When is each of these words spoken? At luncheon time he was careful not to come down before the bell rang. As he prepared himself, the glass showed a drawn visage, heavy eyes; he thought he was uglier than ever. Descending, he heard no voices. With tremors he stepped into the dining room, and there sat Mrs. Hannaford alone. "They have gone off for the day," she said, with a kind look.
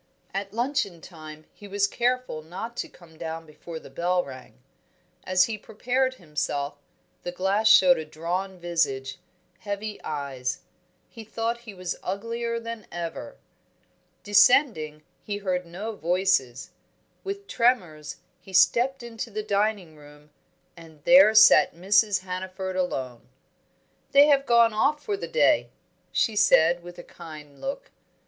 At 0.33 0.51
luncheon 0.51 0.99
time 0.99 1.45
he 1.53 1.67
was 1.67 1.85
careful 1.85 2.41
not 2.41 2.75
to 2.77 2.89
come 2.89 3.19
down 3.19 3.45
before 3.45 3.77
the 3.79 3.91
bell 3.91 4.25
rang. 4.25 4.55
As 5.25 5.43
he 5.43 5.59
prepared 5.59 6.15
himself, 6.15 6.73
the 7.21 7.31
glass 7.31 7.67
showed 7.69 7.99
a 7.99 8.03
drawn 8.05 8.57
visage, 8.57 9.19
heavy 9.59 10.01
eyes; 10.03 10.61
he 11.07 11.23
thought 11.23 11.59
he 11.69 11.75
was 11.75 11.97
uglier 12.01 12.59
than 12.59 12.87
ever. 12.91 13.37
Descending, 14.23 15.03
he 15.23 15.37
heard 15.37 15.67
no 15.67 15.95
voices. 15.95 16.71
With 17.23 17.45
tremors 17.47 18.15
he 18.39 18.53
stepped 18.53 19.03
into 19.03 19.29
the 19.29 19.43
dining 19.43 19.95
room, 19.95 20.31
and 20.75 21.03
there 21.03 21.35
sat 21.35 21.75
Mrs. 21.75 22.21
Hannaford 22.21 22.75
alone. 22.75 23.29
"They 24.13 24.25
have 24.29 24.47
gone 24.47 24.73
off 24.73 25.03
for 25.03 25.15
the 25.15 25.27
day," 25.27 25.69
she 26.11 26.35
said, 26.35 26.81
with 26.81 26.97
a 26.97 27.03
kind 27.03 27.61
look. 27.61 27.91